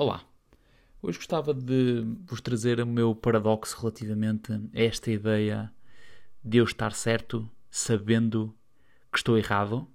[0.00, 0.24] Olá,
[1.02, 5.72] hoje gostava de vos trazer o meu paradoxo relativamente a esta ideia
[6.44, 8.54] de eu estar certo sabendo
[9.10, 9.88] que estou errado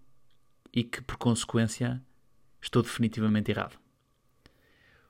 [0.73, 2.01] e que, por consequência,
[2.61, 3.79] estou definitivamente errado.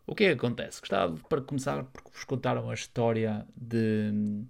[0.05, 0.79] O que é que acontece?
[0.79, 4.45] Gostava, para começar, por vos contar uma história de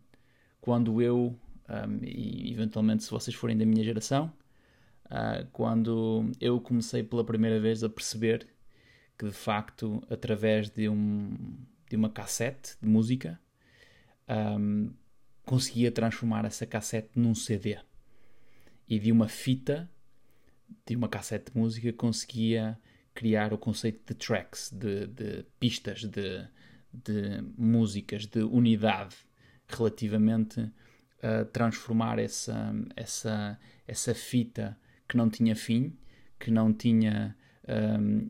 [0.59, 1.39] quando eu,
[1.69, 4.29] um, e eventualmente se vocês forem da minha geração,
[5.05, 8.52] uh, quando eu comecei pela primeira vez a perceber
[9.23, 11.37] que de facto, através de, um,
[11.89, 13.39] de uma cassete de música,
[14.59, 14.91] um,
[15.45, 17.77] conseguia transformar essa cassete num CD.
[18.87, 19.89] E de uma fita,
[20.85, 22.77] de uma cassete de música, conseguia
[23.13, 26.45] criar o conceito de tracks, de, de pistas, de,
[26.91, 29.15] de músicas, de unidade,
[29.69, 30.69] relativamente
[31.21, 35.97] a transformar essa, essa, essa fita que não tinha fim,
[36.37, 38.29] que não tinha um,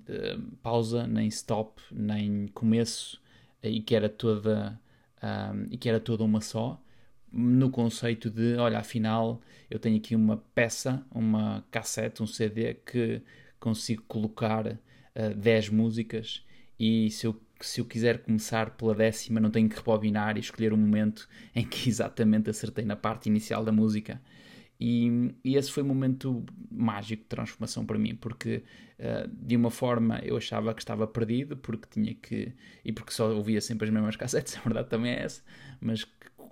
[0.62, 3.22] pausa, nem stop, nem começo,
[3.62, 4.80] e que era toda
[5.24, 6.80] um, e que era toda uma só,
[7.32, 13.22] no conceito de, olha, afinal eu tenho aqui uma peça, uma cassete, um CD que
[13.60, 16.46] consigo colocar uh, 10 músicas
[16.80, 20.74] e se eu, se eu quiser começar pela décima não tenho que rebobinar e escolher
[20.74, 24.22] um momento em que exatamente acertei na parte inicial da música
[24.80, 28.64] e, e, esse foi um momento mágico de transformação para mim, porque
[29.00, 32.54] uh, de uma forma eu achava que estava perdido, porque tinha que.
[32.84, 35.42] e porque só ouvia sempre as mesmas cassetes, a verdade também é essa,
[35.80, 36.06] mas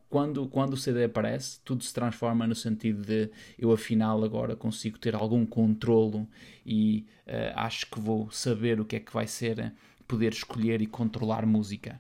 [0.10, 5.00] quando, quando o CD aparece, tudo se transforma no sentido de eu afinal agora consigo
[5.00, 6.28] ter algum controlo
[6.66, 9.74] e uh, acho que vou saber o que é que vai ser
[10.06, 12.00] poder escolher e controlar música.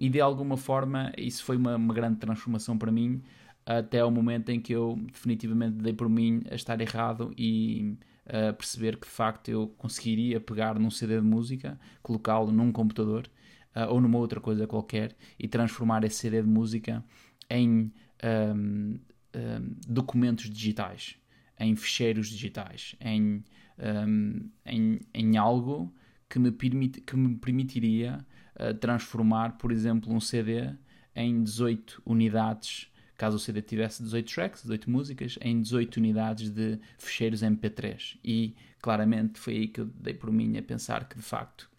[0.00, 3.22] E de alguma forma isso foi uma, uma grande transformação para mim
[3.64, 8.52] até ao momento em que eu definitivamente dei por mim a estar errado e a
[8.52, 13.28] perceber que de facto eu conseguiria pegar num CD de música, colocá-lo num computador
[13.74, 17.04] uh, ou numa outra coisa qualquer e transformar esse CD de música
[17.48, 18.98] em um,
[19.34, 21.16] um, documentos digitais,
[21.58, 23.44] em ficheiros digitais, em,
[23.78, 25.92] um, em, em algo
[26.28, 28.24] que me, permit, que me permitiria
[28.54, 30.72] uh, transformar, por exemplo, um CD
[31.14, 32.90] em 18 unidades
[33.20, 38.16] caso o CD tivesse 18 tracks, 18 músicas, em 18 unidades de fecheiros MP3.
[38.24, 41.70] E claramente foi aí que eu dei por mim a pensar que de facto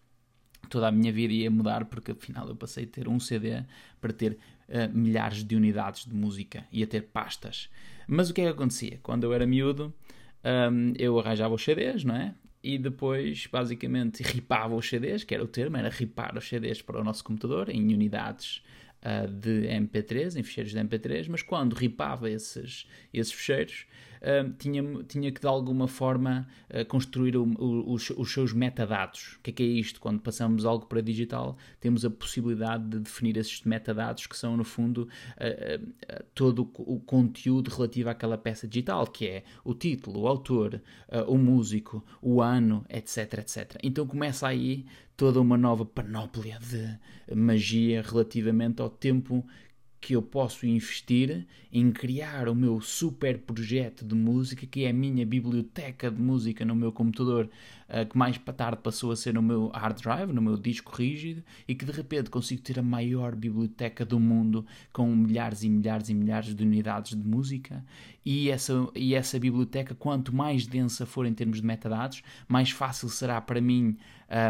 [0.70, 3.64] toda a minha vida ia mudar, porque afinal eu passei a ter um CD
[4.00, 4.38] para ter
[4.68, 7.68] uh, milhares de unidades de música, ia ter pastas.
[8.06, 9.00] Mas o que é que acontecia?
[9.02, 9.92] Quando eu era miúdo,
[10.44, 12.36] um, eu arranjava os CDs, não é?
[12.62, 17.00] E depois, basicamente, ripava os CDs, que era o termo, era ripar os CDs para
[17.00, 18.62] o nosso computador em unidades
[19.28, 23.86] de MP3, em ficheiros de MP3, mas quando ripava esses, esses ficheiros,
[24.58, 29.36] tinha, tinha que de alguma forma uh, construir o, o, os, os, seus metadados.
[29.38, 30.00] O que é, que é isto?
[30.00, 34.64] Quando passamos algo para digital, temos a possibilidade de definir esses metadados que são, no
[34.64, 35.08] fundo,
[36.34, 40.80] todo o conteúdo relativo àquela peça digital, que é o título, o autor,
[41.26, 43.78] o músico, o ano, etc, etc.
[43.82, 49.44] Então começa aí toda uma nova panóplia de magia relativamente ao tempo
[50.02, 54.92] que eu posso investir em criar o meu super projeto de música, que é a
[54.92, 57.48] minha biblioteca de música no meu computador,
[57.88, 60.94] uh, que mais para tarde passou a ser no meu hard drive, no meu disco
[60.94, 65.68] rígido, e que de repente consigo ter a maior biblioteca do mundo com milhares e
[65.68, 67.84] milhares e milhares de unidades de música.
[68.24, 73.08] E essa, e essa biblioteca, quanto mais densa for em termos de metadados, mais fácil
[73.08, 73.96] será para mim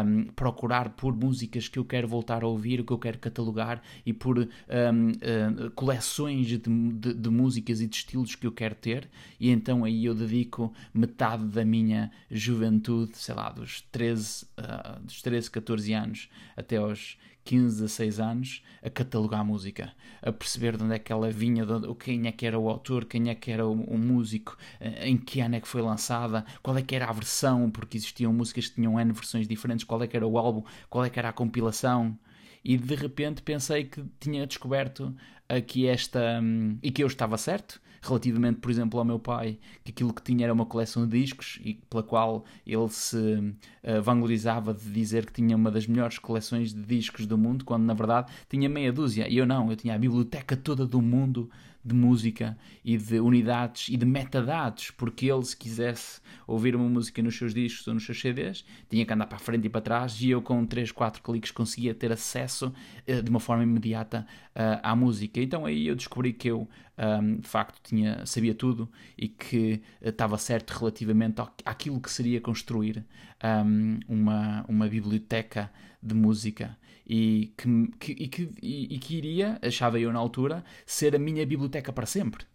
[0.05, 4.13] um, procurar por músicas que eu quero voltar a ouvir, que eu quero catalogar e
[4.13, 9.09] por um, uh, coleções de, de, de, músicas e de estilos que eu quero ter.
[9.39, 15.21] E então aí eu dedico metade da minha juventude, sei lá, dos 13, uh, dos
[15.21, 20.83] 13 14 anos até aos 15, 16 anos a catalogar a música, a perceber de
[20.83, 23.51] onde é que ela vinha, de, quem é que era o autor, quem é que
[23.51, 26.95] era o, o, músico, eh, em que ano é que foi lançada, qual é que
[26.95, 30.27] era a versão, porque existiam músicas que tinham N versões diferentes, qual é que era
[30.27, 32.17] o álbum, qual é que era a compilação.
[32.63, 35.13] E de repente pensei que tinha descoberto
[35.49, 36.39] aqui esta.
[36.41, 40.21] Hum, e que eu estava certo, relativamente, por exemplo, ao meu pai, que aquilo que
[40.21, 45.25] tinha era uma coleção de discos e pela qual ele se uh, vanglorizava de dizer
[45.25, 48.91] que tinha uma das melhores coleções de discos do mundo, quando na verdade tinha meia
[48.91, 49.27] dúzia.
[49.27, 51.49] E eu não, eu tinha a biblioteca toda do mundo
[51.83, 57.21] de música e de unidades e de metadados, porque ele, se quisesse ouvir uma música
[57.21, 59.81] nos seus discos ou nos seus CDs, tinha que andar para a frente e para
[59.81, 62.73] trás, e eu com 3, 4 cliques conseguia ter acesso
[63.07, 64.25] uh, de uma forma imediata
[64.55, 65.41] uh, à música.
[65.41, 70.37] Então aí eu descobri que eu, um, de facto, tinha, sabia tudo e que estava
[70.37, 73.05] certo relativamente àquilo que seria construir
[73.43, 79.99] um, uma, uma biblioteca de música e que, que, e, que, e, que iria, achava
[79.99, 82.45] eu na altura, ser a minha biblioteca para sempre.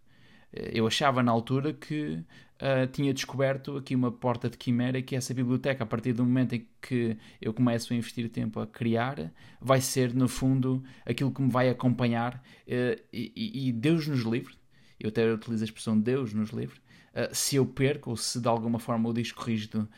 [0.51, 2.23] Eu achava na altura que
[2.59, 6.55] uh, tinha descoberto aqui uma porta de quimera que essa biblioteca, a partir do momento
[6.55, 9.31] em que eu começo a investir tempo a criar,
[9.61, 12.43] vai ser, no fundo, aquilo que me vai acompanhar.
[12.67, 14.55] Uh, e, e, Deus nos livre,
[14.99, 16.79] eu até utilizo a expressão Deus nos livre,
[17.13, 19.89] uh, se eu perco ou se de alguma forma o disco rígido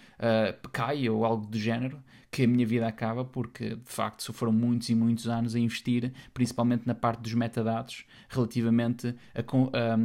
[0.71, 4.87] cai ou algo do género, que a minha vida acaba porque, de facto, foram muitos
[4.89, 9.95] e muitos anos a investir, principalmente na parte dos metadados, relativamente a, a,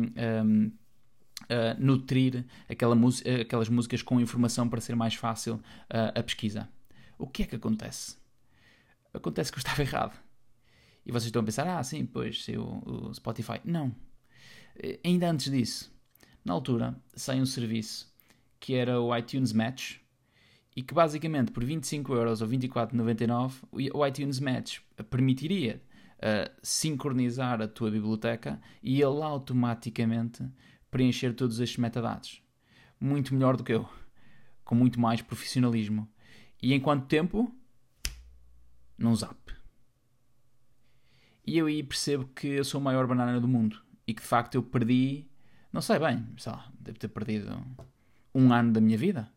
[1.49, 2.97] a nutrir aquela
[3.41, 6.69] aquelas músicas com informação para ser mais fácil a pesquisa.
[7.17, 8.17] O que é que acontece?
[9.15, 10.19] Acontece que eu estava errado.
[11.05, 13.61] E vocês estão a pensar, ah, sim, pois, o Spotify.
[13.65, 13.95] Não.
[15.05, 15.93] Ainda antes disso,
[16.45, 18.15] na altura, sai um serviço
[18.59, 19.99] que era o iTunes Match,
[20.77, 23.53] e que basicamente por 25 euros ou 24,99
[23.95, 25.83] o iTunes Match permitiria
[26.19, 30.47] uh, sincronizar a tua biblioteca e ele automaticamente
[30.91, 32.43] preencher todos estes metadados.
[33.01, 33.89] Muito melhor do que eu,
[34.65, 36.07] com muito mais profissionalismo.
[36.63, 37.51] E em quanto tempo?
[38.99, 39.37] Num zap.
[41.47, 44.29] E eu aí percebo que eu sou a maior banana do mundo e que de
[44.29, 45.27] facto eu perdi,
[45.73, 47.61] não sei bem, sei lá, devo ter perdido
[48.35, 49.31] um ano da minha vida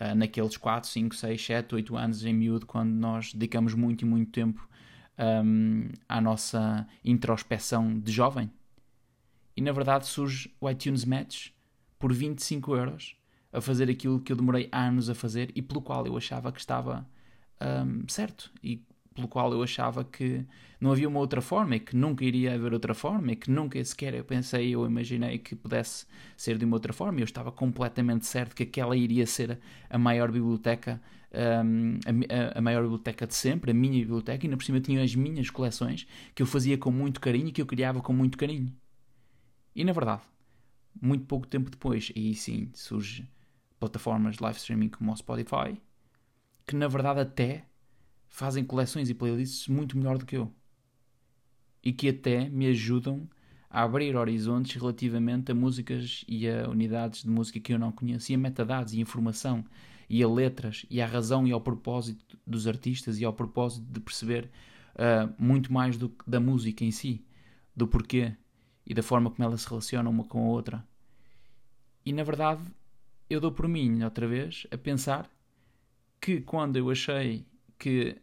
[0.00, 4.04] uh, naqueles 4, 5, 6, 7, 8 anos em miúdo, quando nós dedicamos muito e
[4.04, 4.68] muito tempo
[5.18, 8.50] um, à nossa introspeção de jovem.
[9.56, 11.48] E na verdade surge o iTunes Match
[11.98, 13.16] por 25 euros
[13.52, 16.60] a fazer aquilo que eu demorei anos a fazer e pelo qual eu achava que
[16.60, 17.08] estava
[17.60, 18.84] um, certo e
[19.16, 20.44] pelo qual eu achava que
[20.78, 23.82] não havia uma outra forma e que nunca iria haver outra forma e que nunca
[23.82, 27.18] sequer eu pensei ou imaginei que pudesse ser de uma outra forma.
[27.18, 29.58] Eu estava completamente certo que aquela iria ser
[29.88, 31.00] a maior biblioteca,
[31.64, 35.02] um, a, a, maior biblioteca de sempre, a minha biblioteca, e na por cima tinha
[35.02, 38.36] as minhas coleções que eu fazia com muito carinho e que eu criava com muito
[38.36, 38.70] carinho.
[39.74, 40.22] E na verdade,
[41.00, 43.26] muito pouco tempo depois, aí sim surge
[43.78, 45.80] plataformas de live streaming como o Spotify,
[46.66, 47.64] que na verdade até
[48.36, 50.52] fazem coleções e playlists muito melhor do que eu.
[51.82, 53.26] E que até me ajudam
[53.70, 58.30] a abrir horizontes relativamente a músicas e a unidades de música que eu não conheço,
[58.30, 59.64] e a metadados e informação,
[60.06, 64.00] e a letras, e a razão e ao propósito dos artistas, e ao propósito de
[64.00, 64.50] perceber
[64.96, 67.24] uh, muito mais do, da música em si,
[67.74, 68.36] do porquê
[68.86, 70.86] e da forma como ela se relaciona uma com a outra.
[72.04, 72.62] E na verdade,
[73.30, 75.26] eu dou por mim, outra vez, a pensar
[76.20, 77.46] que quando eu achei
[77.78, 78.20] que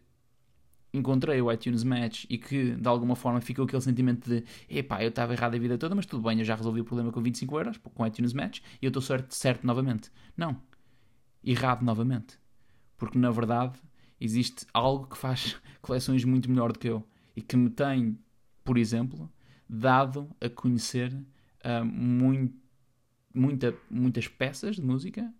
[0.94, 5.10] encontrei o iTunes Match e que de alguma forma ficou aquele sentimento de epá, eu
[5.10, 7.58] estava errado a vida toda, mas tudo bem, eu já resolvi o problema com 25
[7.58, 10.12] euros, com o iTunes Match, e eu estou certo, certo novamente.
[10.38, 10.62] Não.
[11.44, 12.38] Errado novamente.
[12.96, 13.80] Porque na verdade
[14.22, 17.04] existe algo que faz coleções muito melhor do que eu
[17.36, 18.18] e que me tem,
[18.64, 19.30] por exemplo,
[19.68, 22.56] dado a conhecer uh, muito,
[23.34, 25.34] muita, muitas peças de música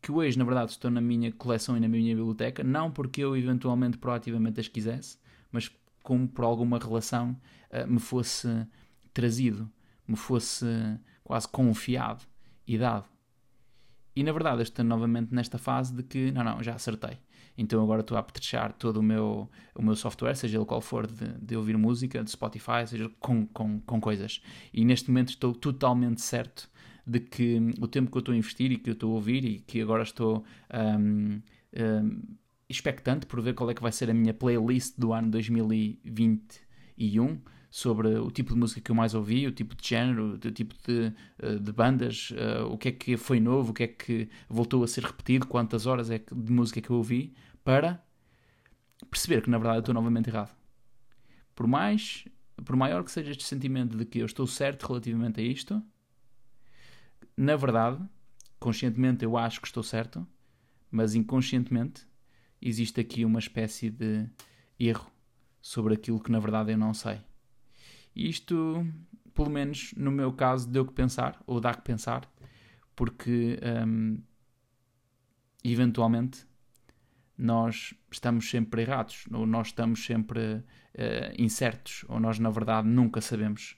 [0.00, 3.36] que hoje, na verdade, estão na minha coleção e na minha biblioteca, não porque eu
[3.36, 5.18] eventualmente proativamente as quisesse,
[5.50, 5.70] mas
[6.02, 7.36] como por alguma relação
[7.70, 8.48] uh, me fosse
[9.12, 9.70] trazido,
[10.06, 10.66] me fosse
[11.24, 12.24] quase confiado
[12.66, 13.06] e dado.
[14.14, 17.18] E na verdade, estou novamente nesta fase de que, não, não, já acertei.
[17.56, 21.06] Então agora estou a apetrechar todo o meu, o meu software, seja ele qual for,
[21.06, 24.40] de, de ouvir música, de Spotify, seja com, com, com coisas.
[24.72, 26.70] E neste momento estou totalmente certo
[27.08, 29.44] de que o tempo que eu estou a investir e que eu estou a ouvir
[29.44, 31.40] e que agora estou um,
[31.74, 32.22] um,
[32.68, 38.16] expectante por ver qual é que vai ser a minha playlist do ano 2021 sobre
[38.16, 41.12] o tipo de música que eu mais ouvi, o tipo de género, o tipo de,
[41.38, 44.82] eh, de bandas, uh, o que é que foi novo, o que é que voltou
[44.82, 48.02] a ser repetido, quantas horas é de música que eu ouvi, para
[49.10, 50.56] perceber que na verdade eu estou novamente errado.
[51.54, 52.24] Por mais,
[52.64, 55.82] por maior que seja este sentimento de que eu estou certo relativamente a isto,
[57.38, 58.04] na verdade,
[58.58, 60.26] conscientemente eu acho que estou certo,
[60.90, 62.04] mas inconscientemente
[62.60, 64.28] existe aqui uma espécie de
[64.76, 65.08] erro
[65.60, 67.20] sobre aquilo que na verdade eu não sei.
[68.14, 68.84] Isto,
[69.32, 72.28] pelo menos no meu caso, deu que pensar, ou dá que pensar,
[72.96, 74.20] porque hum,
[75.62, 76.44] eventualmente
[77.36, 80.64] nós estamos sempre errados, ou nós estamos sempre uh,
[81.38, 83.76] incertos, ou nós na verdade nunca sabemos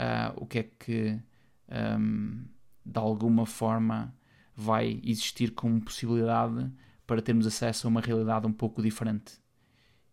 [0.00, 1.22] uh, o que é que
[1.96, 2.57] um,
[2.88, 4.14] de alguma forma
[4.54, 6.70] vai existir como possibilidade
[7.06, 9.34] para termos acesso a uma realidade um pouco diferente.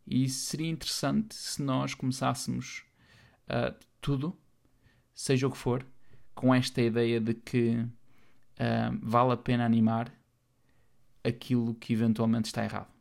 [0.06, 2.84] E seria interessante se nós começássemos
[3.50, 4.38] uh, tudo,
[5.14, 5.86] seja o que for,
[6.36, 10.14] com esta ideia de que uh, vale a pena animar
[11.24, 12.95] aquilo que eventualmente está errado.